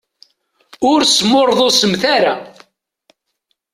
Ur 0.91 0.99
smurḍusemt 1.05 2.03
ara. 2.15 2.33